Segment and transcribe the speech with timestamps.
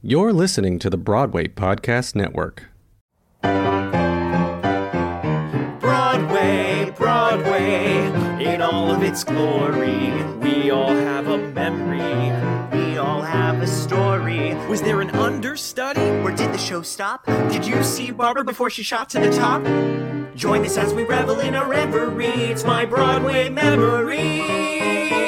[0.00, 2.66] You're listening to the Broadway Podcast Network.
[5.80, 8.06] Broadway, Broadway,
[8.40, 10.12] in all of its glory.
[10.34, 12.30] We all have a memory.
[12.78, 14.54] We all have a story.
[14.68, 16.00] Was there an understudy?
[16.00, 17.26] Or did the show stop?
[17.50, 19.64] Did you see Barbara before she shot to the top?
[20.36, 22.26] Join us as we revel in our reverie.
[22.28, 25.27] It's my Broadway memory.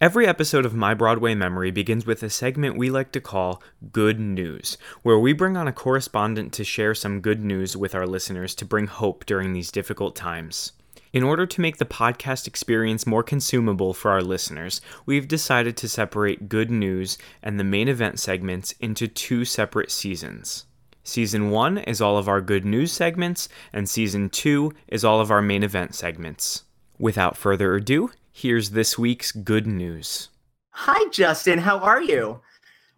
[0.00, 3.62] Every episode of My Broadway Memory begins with a segment we like to call
[3.92, 8.06] Good News, where we bring on a correspondent to share some good news with our
[8.06, 10.72] listeners to bring hope during these difficult times.
[11.12, 15.86] In order to make the podcast experience more consumable for our listeners, we've decided to
[15.86, 20.64] separate Good News and the main event segments into two separate seasons.
[21.04, 25.30] Season 1 is all of our Good News segments, and Season 2 is all of
[25.30, 26.62] our main event segments.
[26.98, 30.30] Without further ado, here's this week's good news.
[30.70, 31.58] Hi, Justin.
[31.58, 32.40] How are you?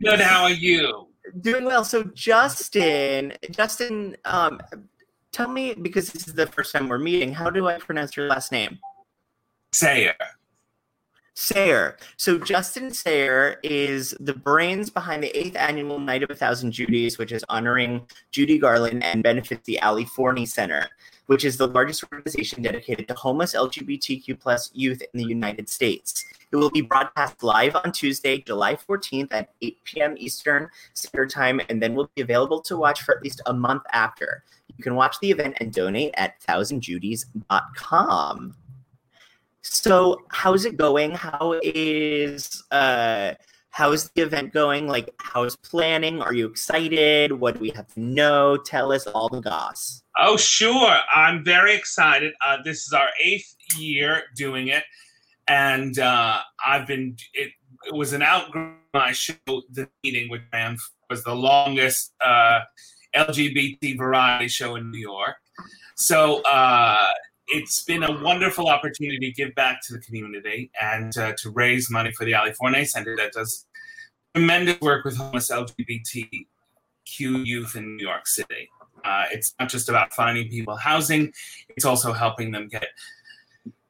[0.00, 0.20] Good.
[0.20, 1.08] How are you?
[1.40, 1.84] Doing well.
[1.84, 4.60] So, Justin, Justin, um,
[5.32, 7.32] tell me because this is the first time we're meeting.
[7.32, 8.78] How do I pronounce your last name?
[9.72, 10.14] Sayre.
[11.34, 11.96] Sayre.
[12.16, 17.18] So Justin Sayre is the brains behind the eighth annual Night of a Thousand Judys,
[17.18, 20.88] which is honoring Judy Garland and benefits the Ali Forney Center,
[21.26, 26.24] which is the largest organization dedicated to homeless LGBTQ plus youth in the United States.
[26.52, 30.14] It will be broadcast live on Tuesday, July 14th at 8 p.m.
[30.18, 33.84] Eastern Standard Time, and then will be available to watch for at least a month
[33.92, 34.44] after.
[34.76, 38.54] You can watch the event and donate at thousandjudys.com.
[39.62, 41.12] So, how's it going?
[41.12, 43.34] How is uh
[43.70, 44.88] how's the event going?
[44.88, 46.20] Like, how's planning?
[46.20, 47.32] Are you excited?
[47.32, 48.56] What do we have to know?
[48.56, 50.02] Tell us all the goss.
[50.18, 50.96] Oh, sure.
[51.14, 52.34] I'm very excited.
[52.44, 54.84] Uh, this is our eighth year doing it,
[55.48, 57.16] and uh, I've been.
[57.32, 57.52] It,
[57.84, 58.76] it was an outgrowth.
[58.94, 60.76] My show, the meeting, with ran
[61.08, 62.60] was the longest uh,
[63.16, 65.36] LGBT variety show in New York.
[65.96, 67.06] So uh,
[67.48, 71.90] it's been a wonderful opportunity to give back to the community and uh, to raise
[71.90, 73.66] money for the Ali Forney Center that does
[74.34, 76.46] tremendous work with homeless LGBTQ
[77.04, 78.70] youth in New York City.
[79.04, 81.32] Uh, it's not just about finding people housing,
[81.70, 82.86] it's also helping them get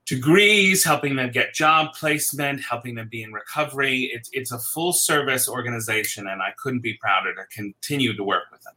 [0.07, 4.11] degrees, helping them get job placement, helping them be in recovery.
[4.13, 8.45] It's, it's a full service organization, and I couldn't be prouder to continue to work
[8.51, 8.75] with them.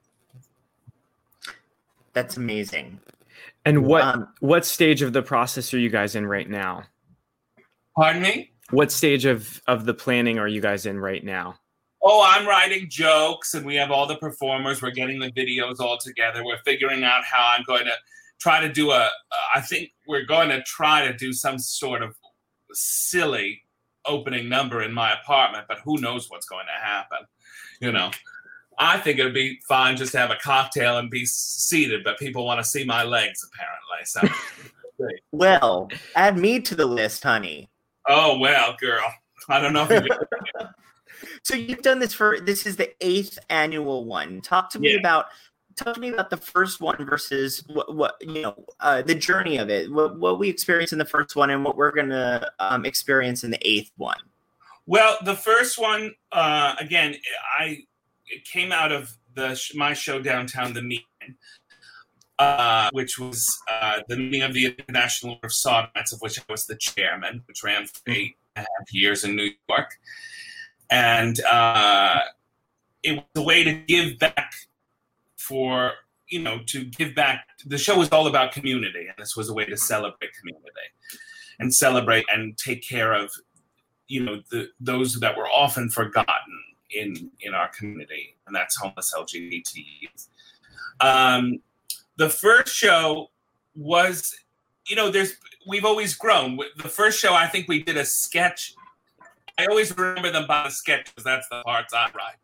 [2.14, 3.00] That's amazing.
[3.66, 6.84] And what Um, what stage of the process are you guys in right now?
[7.98, 8.52] Pardon me?
[8.70, 11.60] What stage of of the planning are you guys in right now?
[12.04, 14.82] Oh, I'm writing jokes, and we have all the performers.
[14.82, 16.46] We're getting the videos all together.
[16.46, 17.96] We're figuring out how I'm going to
[18.40, 19.10] try to do a.
[19.56, 22.16] I think we're going to try to do some sort of
[22.74, 23.64] silly
[24.06, 27.20] opening number in my apartment, but who knows what's going to happen?
[27.82, 28.12] You know,
[28.80, 32.46] I think it'd be fine just to have a cocktail and be seated, but people
[32.46, 34.06] want to see my legs apparently.
[34.06, 37.70] So, Well, add me to the list, honey.
[38.08, 39.06] oh well, girl.
[39.50, 40.10] I don't know if you
[41.44, 44.42] So you've done this for this is the eighth annual one.
[44.42, 45.00] Talk to me Yeah.
[45.00, 45.26] about
[45.76, 49.58] talk to me about the first one versus what, what you know uh, the journey
[49.58, 49.92] of it.
[49.92, 53.52] What what we experienced in the first one and what we're gonna um, experience in
[53.52, 54.18] the eighth one.
[54.88, 57.16] Well, the first one, uh, again,
[57.60, 57.80] I
[58.28, 61.38] it came out of the my show downtown, the meeting,
[62.40, 66.44] uh, which was uh, the meeting of the International Order of Sodomites, of which I
[66.50, 69.92] was the chairman, which ran for eight and a half years in New York,
[70.90, 72.20] and uh,
[73.04, 74.54] it was a way to give back
[75.38, 75.94] for
[76.30, 77.46] you know to give back.
[77.66, 80.66] The show was all about community, and this was a way to celebrate community
[81.60, 83.32] and celebrate and take care of
[84.08, 86.45] you know the those that were often forgotten
[86.92, 90.28] in in our community, and that's homeless LGBT youth.
[91.02, 91.60] Um,
[92.18, 93.30] the first show
[93.76, 94.34] was,
[94.88, 95.34] you know, there's
[95.68, 96.58] we've always grown.
[96.78, 98.74] The first show, I think we did a sketch.
[99.58, 102.36] I always remember them by the sketch because that's the parts I write.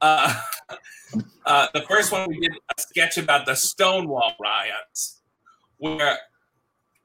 [0.00, 0.34] Uh,
[1.46, 5.20] uh, the first one we did a sketch about the Stonewall riots,
[5.78, 6.18] where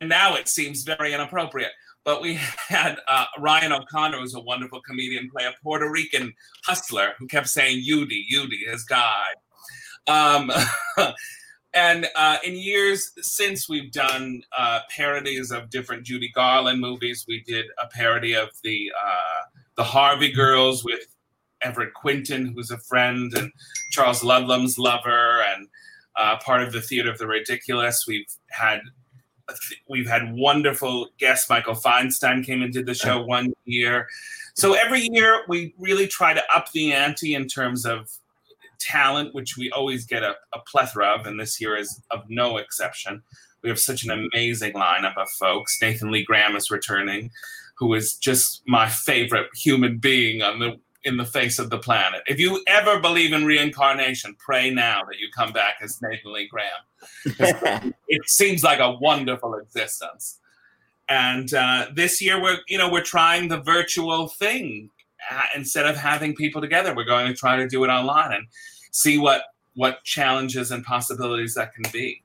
[0.02, 1.72] now it seems very inappropriate
[2.06, 2.36] but we
[2.70, 7.50] had uh, Ryan O'Connor, who's a wonderful comedian, play a Puerto Rican hustler who kept
[7.50, 9.26] saying "Yudi, Yudi," his guy.
[10.08, 10.52] Um,
[11.74, 17.26] and uh, in years since, we've done uh, parodies of different Judy Garland movies.
[17.28, 21.08] We did a parody of the uh, the Harvey Girls with
[21.62, 23.52] Everett Quinton, who's a friend, and
[23.92, 25.68] Charles Ludlam's lover, and
[26.16, 28.06] uh, part of the Theater of the Ridiculous.
[28.08, 28.82] We've had
[29.90, 31.50] we've had wonderful guests.
[31.50, 34.08] Michael Feinstein came and did the show one year.
[34.56, 38.10] So every year we really try to up the ante in terms of
[38.80, 42.58] talent, which we always get a, a plethora of, and this year is of no
[42.58, 43.22] exception.
[43.62, 45.82] We have such an amazing lineup of folks.
[45.82, 47.32] Nathan Lee Graham is returning,
[47.78, 52.24] who is just my favorite human being on the in the face of the planet.
[52.26, 56.48] If you ever believe in reincarnation, pray now that you come back as Nathan Lee
[56.48, 57.94] Graham.
[58.08, 60.40] it seems like a wonderful existence.
[61.08, 64.90] And uh, this year, we're you know we're trying the virtual thing
[65.30, 66.96] uh, instead of having people together.
[66.96, 68.48] We're going to try to do it online and
[68.92, 69.44] see what
[69.76, 72.24] what challenges and possibilities that can be.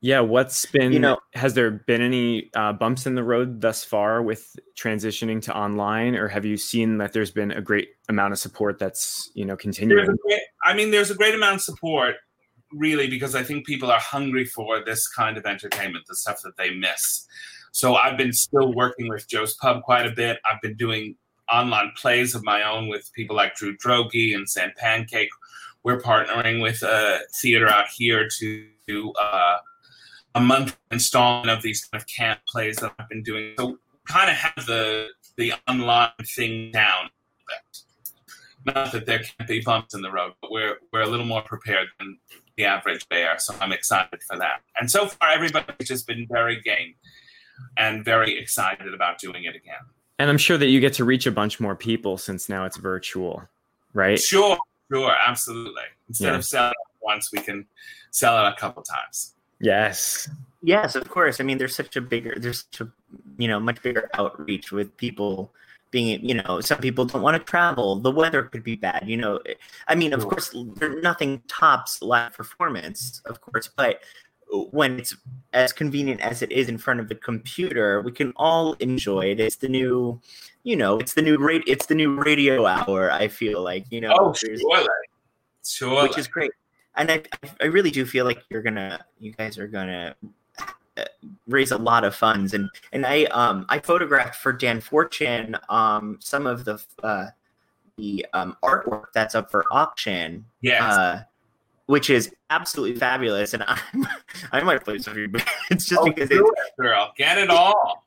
[0.00, 3.82] Yeah, what's been you know has there been any uh, bumps in the road thus
[3.82, 8.32] far with transitioning to online, or have you seen that there's been a great amount
[8.32, 10.06] of support that's you know continuing?
[10.06, 12.14] Great, I mean, there's a great amount of support,
[12.72, 16.56] really, because I think people are hungry for this kind of entertainment, the stuff that
[16.56, 17.26] they miss.
[17.72, 20.38] So I've been still working with Joe's Pub quite a bit.
[20.48, 21.16] I've been doing
[21.52, 25.30] online plays of my own with people like Drew Droege and Sam Pancake.
[25.82, 29.58] We're partnering with a theater out here to do uh,
[30.38, 33.54] a month installment of these kind of camp plays that I've been doing.
[33.58, 37.10] So kind of have the the online thing down.
[38.64, 41.42] Not that there can't be bumps in the road, but we're we're a little more
[41.42, 42.18] prepared than
[42.56, 43.38] the average bear.
[43.38, 44.60] So I'm excited for that.
[44.78, 46.94] And so far, everybody's just been very game
[47.76, 49.82] and very excited about doing it again.
[50.18, 52.76] And I'm sure that you get to reach a bunch more people since now it's
[52.76, 53.48] virtual,
[53.94, 54.18] right?
[54.18, 54.58] Sure,
[54.92, 55.82] sure, absolutely.
[56.08, 56.36] Instead yeah.
[56.36, 57.66] of selling once, we can
[58.10, 59.34] sell it a couple times.
[59.60, 60.28] Yes.
[60.62, 61.40] Yes, of course.
[61.40, 62.92] I mean, there's such a bigger, there's such a,
[63.38, 65.52] you know, much bigger outreach with people
[65.90, 67.96] being, you know, some people don't want to travel.
[67.96, 69.38] The weather could be bad, you know.
[69.46, 69.54] Eh,
[69.86, 74.00] I mean, of course, nothing tops live performance, of course, but
[74.70, 75.14] when it's
[75.52, 79.40] as convenient as it is in front of the computer, we can all enjoy it.
[79.40, 80.20] It's the new,
[80.62, 81.64] you know, it's the new rate.
[81.66, 83.10] It's the new radio hour.
[83.10, 84.14] I feel like you know.
[84.18, 84.62] Oh, surely,
[85.64, 86.08] surely.
[86.08, 86.52] Which is great,
[86.98, 87.22] and I,
[87.60, 90.14] I really do feel like you're gonna, you guys are gonna
[90.96, 91.04] uh,
[91.46, 96.18] raise a lot of funds, and and I um I photographed for Dan Fortune um
[96.20, 97.26] some of the uh
[97.96, 100.44] the um artwork that's up for auction.
[100.60, 100.82] Yes.
[100.82, 101.22] Uh,
[101.86, 103.54] which is absolutely fabulous.
[103.54, 104.06] And I'm,
[104.52, 107.38] I might play some of you, but it's just oh, because it's, it, girl, get
[107.38, 108.04] it all.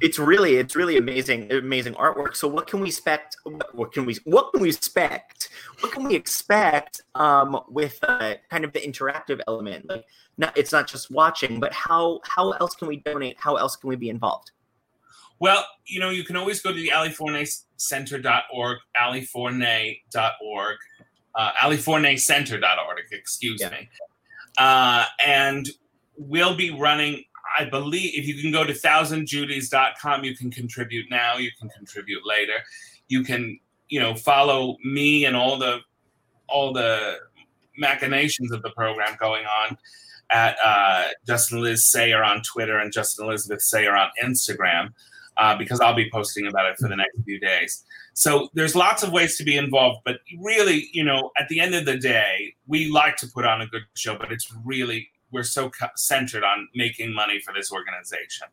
[0.00, 2.36] It's really, it's really amazing, amazing artwork.
[2.36, 3.36] So what can we expect?
[3.72, 5.48] What can we, what can we expect?
[5.80, 9.88] What can we expect um, with uh, kind of the interactive element?
[9.88, 10.04] Like,
[10.36, 13.36] not, it's not just watching, but how, how else can we donate?
[13.38, 14.50] How else can we be involved?
[15.40, 20.76] Well, you know, you can always go to the aliforneycenter.org, aliforney.org,
[21.34, 23.70] uh, aliforneycenter.org, excuse yeah.
[23.70, 23.88] me.
[24.56, 25.68] Uh, and
[26.16, 27.24] we'll be running,
[27.56, 32.26] I believe, if you can go to thousandjudies.com, you can contribute now, you can contribute
[32.26, 32.54] later.
[33.08, 33.58] You can,
[33.88, 35.80] you know, follow me and all the
[36.48, 37.18] all the
[37.76, 39.76] machinations of the program going on
[40.30, 44.92] at uh, Justin Liz Sayre on Twitter and Justin Elizabeth Sayre on Instagram
[45.36, 47.84] uh, because I'll be posting about it for the next few days.
[48.14, 51.74] So there's lots of ways to be involved, but really, you know, at the end
[51.74, 55.42] of the day, we like to put on a good show, but it's really we're
[55.42, 58.48] so centered on making money for this organization.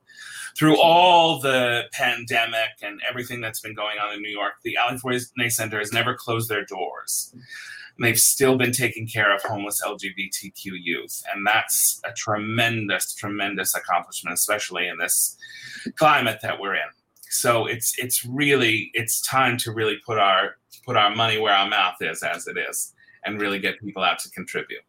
[0.58, 4.98] Through all the pandemic and everything that's been going on in New York, the Ali
[4.98, 7.32] Forney Center has never closed their doors.
[7.34, 11.24] And they've still been taking care of homeless LGBTQ youth.
[11.34, 15.38] And that's a tremendous, tremendous accomplishment, especially in this
[15.98, 16.90] climate that we're in
[17.32, 21.70] so it's it's really it's time to really put our put our money where our
[21.70, 24.82] mouth is as it is and really get people out to contribute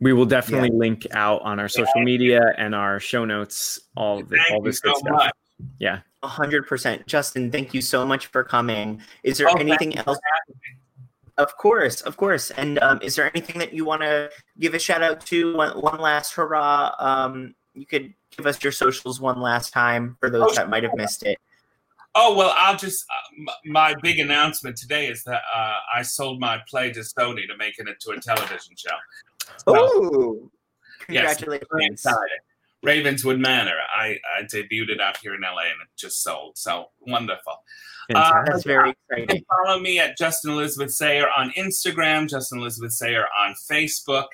[0.00, 0.78] we will definitely yeah.
[0.78, 4.94] link out on our social media and our show notes all the, all this good
[4.94, 5.32] so stuff much.
[5.78, 10.18] yeah 100% justin thank you so much for coming is there oh, anything else
[11.38, 12.50] of course, of course.
[12.50, 14.28] And um, is there anything that you want to
[14.58, 15.56] give a shout out to?
[15.56, 16.94] One, one last hurrah.
[16.98, 20.82] Um, you could give us your socials one last time for those oh, that might
[20.82, 21.38] have missed it.
[22.14, 26.60] Oh well, I'll just uh, my big announcement today is that uh, I sold my
[26.68, 28.96] play to Sony to make it into a television show.
[29.76, 30.50] Oh,
[31.06, 32.02] congratulations!
[32.04, 32.16] Yes,
[32.82, 33.76] Ravenswood Manor.
[33.92, 36.56] I, I debuted it out here in LA and it just sold.
[36.56, 37.54] So wonderful.
[38.14, 39.44] Uh, That's very exciting.
[39.66, 44.26] Follow me at Justin Elizabeth Sayre on Instagram, Justin Elizabeth Sayre on Facebook,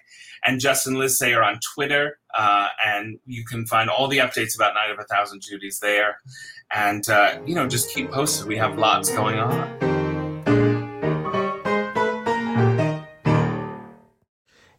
[0.45, 2.19] and Justin Liz Sayre on Twitter.
[2.37, 6.19] Uh, and you can find all the updates about Night of a Thousand Judies there.
[6.73, 8.47] And, uh, you know, just keep posted.
[8.47, 9.94] We have lots going on.